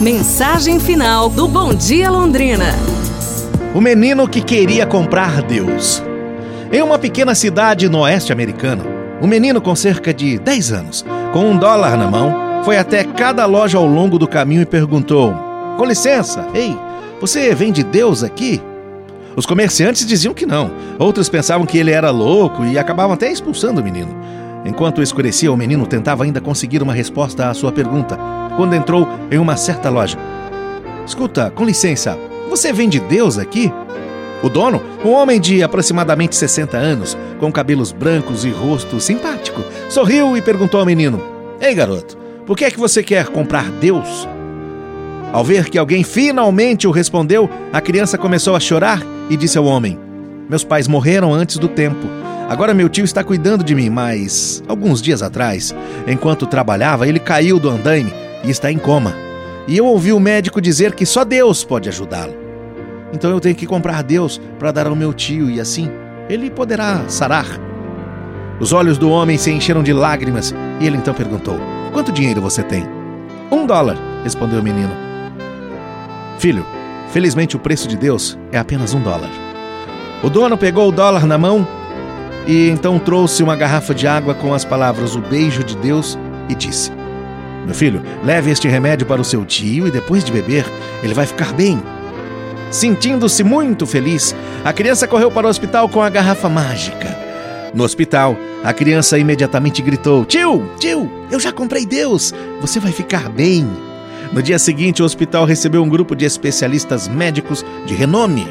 Mensagem 0.00 0.80
final 0.80 1.30
do 1.30 1.46
Bom 1.46 1.72
Dia 1.72 2.10
Londrina. 2.10 2.74
O 3.72 3.80
menino 3.80 4.28
que 4.28 4.40
queria 4.40 4.84
comprar 4.84 5.40
Deus. 5.40 6.02
Em 6.72 6.82
uma 6.82 6.98
pequena 6.98 7.32
cidade 7.32 7.88
no 7.88 8.00
oeste 8.00 8.32
americano, 8.32 8.84
um 9.22 9.28
menino 9.28 9.60
com 9.60 9.74
cerca 9.76 10.12
de 10.12 10.36
10 10.36 10.72
anos, 10.72 11.04
com 11.32 11.48
um 11.48 11.56
dólar 11.56 11.96
na 11.96 12.08
mão, 12.08 12.34
foi 12.64 12.76
até 12.76 13.04
cada 13.04 13.46
loja 13.46 13.78
ao 13.78 13.86
longo 13.86 14.18
do 14.18 14.26
caminho 14.26 14.62
e 14.62 14.66
perguntou: 14.66 15.32
Com 15.78 15.84
licença, 15.84 16.44
ei, 16.52 16.76
você 17.20 17.54
vende 17.54 17.84
Deus 17.84 18.24
aqui? 18.24 18.60
Os 19.36 19.46
comerciantes 19.46 20.04
diziam 20.04 20.34
que 20.34 20.44
não, 20.44 20.72
outros 20.98 21.28
pensavam 21.28 21.64
que 21.64 21.78
ele 21.78 21.92
era 21.92 22.10
louco 22.10 22.64
e 22.64 22.76
acabavam 22.76 23.14
até 23.14 23.30
expulsando 23.30 23.80
o 23.80 23.84
menino. 23.84 24.14
Enquanto 24.64 25.02
escurecia, 25.02 25.52
o 25.52 25.56
menino 25.56 25.86
tentava 25.86 26.24
ainda 26.24 26.40
conseguir 26.40 26.82
uma 26.82 26.94
resposta 26.94 27.48
à 27.50 27.54
sua 27.54 27.70
pergunta, 27.70 28.18
quando 28.56 28.74
entrou 28.74 29.06
em 29.30 29.38
uma 29.38 29.56
certa 29.56 29.90
loja. 29.90 30.16
Escuta, 31.06 31.50
com 31.50 31.64
licença, 31.64 32.18
você 32.48 32.72
vende 32.72 32.98
Deus 32.98 33.36
aqui? 33.36 33.70
O 34.42 34.48
dono, 34.48 34.82
um 35.04 35.10
homem 35.10 35.38
de 35.38 35.62
aproximadamente 35.62 36.34
60 36.34 36.76
anos, 36.76 37.16
com 37.38 37.52
cabelos 37.52 37.92
brancos 37.92 38.44
e 38.44 38.50
rosto 38.50 38.98
simpático, 39.00 39.62
sorriu 39.90 40.36
e 40.36 40.42
perguntou 40.42 40.80
ao 40.80 40.86
menino: 40.86 41.20
Ei, 41.60 41.74
garoto, 41.74 42.16
por 42.46 42.56
que 42.56 42.64
é 42.64 42.70
que 42.70 42.78
você 42.78 43.02
quer 43.02 43.28
comprar 43.28 43.70
Deus? 43.70 44.28
Ao 45.32 45.44
ver 45.44 45.68
que 45.68 45.78
alguém 45.78 46.04
finalmente 46.04 46.86
o 46.86 46.90
respondeu, 46.90 47.50
a 47.72 47.80
criança 47.80 48.16
começou 48.16 48.54
a 48.54 48.60
chorar 48.60 49.02
e 49.28 49.36
disse 49.36 49.58
ao 49.58 49.64
homem: 49.64 49.98
Meus 50.48 50.64
pais 50.64 50.88
morreram 50.88 51.34
antes 51.34 51.58
do 51.58 51.68
tempo 51.68 52.23
Agora 52.48 52.74
meu 52.74 52.88
tio 52.88 53.04
está 53.04 53.24
cuidando 53.24 53.64
de 53.64 53.74
mim, 53.74 53.88
mas 53.88 54.62
alguns 54.68 55.00
dias 55.00 55.22
atrás, 55.22 55.74
enquanto 56.06 56.46
trabalhava, 56.46 57.08
ele 57.08 57.18
caiu 57.18 57.58
do 57.58 57.70
andaime 57.70 58.12
e 58.44 58.50
está 58.50 58.70
em 58.70 58.78
coma. 58.78 59.14
E 59.66 59.76
eu 59.76 59.86
ouvi 59.86 60.12
o 60.12 60.20
médico 60.20 60.60
dizer 60.60 60.94
que 60.94 61.06
só 61.06 61.24
Deus 61.24 61.64
pode 61.64 61.88
ajudá-lo. 61.88 62.34
Então 63.12 63.30
eu 63.30 63.40
tenho 63.40 63.54
que 63.54 63.66
comprar 63.66 64.02
Deus 64.02 64.40
para 64.58 64.72
dar 64.72 64.86
ao 64.86 64.94
meu 64.94 65.12
tio 65.12 65.48
e 65.48 65.58
assim 65.58 65.90
ele 66.28 66.50
poderá 66.50 67.08
sarar. 67.08 67.46
Os 68.60 68.72
olhos 68.72 68.98
do 68.98 69.10
homem 69.10 69.38
se 69.38 69.50
encheram 69.50 69.82
de 69.82 69.92
lágrimas 69.92 70.54
e 70.80 70.86
ele 70.86 70.98
então 70.98 71.14
perguntou: 71.14 71.58
Quanto 71.92 72.12
dinheiro 72.12 72.42
você 72.42 72.62
tem? 72.62 72.86
Um 73.50 73.66
dólar, 73.66 73.96
respondeu 74.22 74.60
o 74.60 74.62
menino. 74.62 74.92
Filho, 76.38 76.66
felizmente 77.10 77.56
o 77.56 77.60
preço 77.60 77.88
de 77.88 77.96
Deus 77.96 78.38
é 78.52 78.58
apenas 78.58 78.92
um 78.92 79.00
dólar. 79.00 79.30
O 80.22 80.28
dono 80.28 80.58
pegou 80.58 80.88
o 80.88 80.92
dólar 80.92 81.26
na 81.26 81.38
mão 81.38 81.66
e 82.46 82.68
então 82.68 82.98
trouxe 82.98 83.42
uma 83.42 83.56
garrafa 83.56 83.94
de 83.94 84.06
água 84.06 84.34
com 84.34 84.52
as 84.52 84.64
palavras 84.64 85.16
O 85.16 85.20
beijo 85.20 85.64
de 85.64 85.76
Deus 85.76 86.18
e 86.48 86.54
disse: 86.54 86.90
Meu 87.64 87.74
filho, 87.74 88.02
leve 88.24 88.50
este 88.50 88.68
remédio 88.68 89.06
para 89.06 89.20
o 89.20 89.24
seu 89.24 89.44
tio 89.44 89.86
e 89.86 89.90
depois 89.90 90.24
de 90.24 90.32
beber, 90.32 90.64
ele 91.02 91.14
vai 91.14 91.26
ficar 91.26 91.52
bem. 91.52 91.82
Sentindo-se 92.70 93.44
muito 93.44 93.86
feliz, 93.86 94.34
a 94.64 94.72
criança 94.72 95.06
correu 95.06 95.30
para 95.30 95.46
o 95.46 95.50
hospital 95.50 95.88
com 95.88 96.02
a 96.02 96.10
garrafa 96.10 96.48
mágica. 96.48 97.16
No 97.72 97.84
hospital, 97.84 98.36
a 98.62 98.72
criança 98.72 99.18
imediatamente 99.18 99.80
gritou: 99.80 100.24
Tio, 100.24 100.68
tio, 100.78 101.10
eu 101.30 101.40
já 101.40 101.52
comprei 101.52 101.86
Deus, 101.86 102.34
você 102.60 102.80
vai 102.80 102.92
ficar 102.92 103.28
bem. 103.28 103.66
No 104.32 104.42
dia 104.42 104.58
seguinte, 104.58 105.02
o 105.02 105.04
hospital 105.04 105.44
recebeu 105.44 105.82
um 105.82 105.88
grupo 105.88 106.16
de 106.16 106.24
especialistas 106.24 107.06
médicos 107.06 107.64
de 107.86 107.94
renome. 107.94 108.46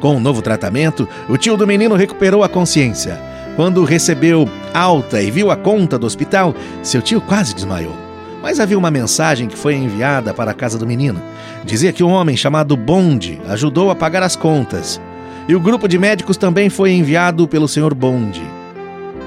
Com 0.00 0.14
o 0.14 0.16
um 0.16 0.20
novo 0.20 0.42
tratamento, 0.42 1.08
o 1.28 1.36
tio 1.36 1.56
do 1.56 1.66
menino 1.66 1.94
recuperou 1.94 2.42
a 2.42 2.48
consciência. 2.48 3.29
Quando 3.60 3.84
recebeu 3.84 4.48
alta 4.72 5.20
e 5.20 5.30
viu 5.30 5.50
a 5.50 5.56
conta 5.56 5.98
do 5.98 6.06
hospital, 6.06 6.54
seu 6.82 7.02
tio 7.02 7.20
quase 7.20 7.54
desmaiou. 7.54 7.94
Mas 8.40 8.58
havia 8.58 8.78
uma 8.78 8.90
mensagem 8.90 9.48
que 9.48 9.54
foi 9.54 9.74
enviada 9.74 10.32
para 10.32 10.52
a 10.52 10.54
casa 10.54 10.78
do 10.78 10.86
menino. 10.86 11.20
Dizia 11.62 11.92
que 11.92 12.02
um 12.02 12.08
homem 12.08 12.34
chamado 12.38 12.74
Bonde 12.74 13.38
ajudou 13.48 13.90
a 13.90 13.94
pagar 13.94 14.22
as 14.22 14.34
contas. 14.34 14.98
E 15.46 15.54
o 15.54 15.60
grupo 15.60 15.86
de 15.86 15.98
médicos 15.98 16.38
também 16.38 16.70
foi 16.70 16.92
enviado 16.92 17.46
pelo 17.46 17.68
senhor 17.68 17.92
Bonde. 17.92 18.40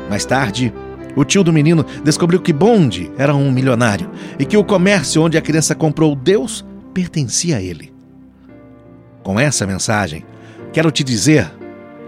Mais 0.09 0.25
tarde, 0.25 0.74
o 1.16 1.24
tio 1.24 1.44
do 1.44 1.53
menino 1.53 1.86
descobriu 2.03 2.41
que 2.41 2.52
Bonde 2.52 3.12
era 3.16 3.36
um 3.36 3.52
milionário 3.52 4.09
e 4.40 4.46
que 4.46 4.57
o 4.57 4.63
comércio 4.63 5.22
onde 5.22 5.38
a 5.38 5.44
criança 5.44 5.75
comprou 5.75 6.16
Deus 6.16 6.66
pertencia 6.91 7.57
a 7.57 7.62
ele. 7.62 7.94
Com 9.22 9.40
essa 9.40 9.68
mensagem, 9.68 10.25
quero 10.74 10.90
te 10.90 11.03
dizer 11.03 11.52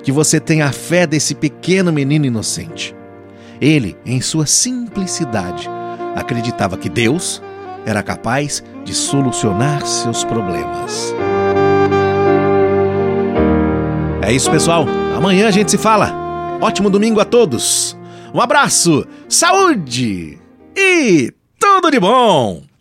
que 0.05 0.11
você 0.11 0.39
tenha 0.39 0.67
a 0.67 0.71
fé 0.71 1.07
desse 1.07 1.33
pequeno 1.33 1.91
menino 1.91 2.27
inocente. 2.27 2.95
Ele, 3.59 3.97
em 4.05 4.21
sua 4.21 4.45
simplicidade, 4.45 5.67
acreditava 6.16 6.77
que 6.77 6.88
Deus 6.88 7.41
era 7.88 8.03
capaz 8.03 8.63
de 8.83 8.93
solucionar 8.93 9.83
seus 9.83 10.23
problemas. 10.23 11.11
É 14.21 14.31
isso, 14.31 14.51
pessoal. 14.51 14.85
Amanhã 15.17 15.47
a 15.47 15.51
gente 15.51 15.71
se 15.71 15.77
fala. 15.77 16.13
Ótimo 16.61 16.91
domingo 16.91 17.19
a 17.19 17.25
todos. 17.25 17.97
Um 18.31 18.39
abraço, 18.39 19.07
saúde 19.27 20.37
e 20.77 21.33
tudo 21.57 21.89
de 21.89 21.99
bom! 21.99 22.66